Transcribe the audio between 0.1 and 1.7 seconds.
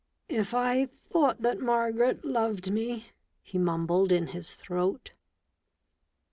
"If I thought that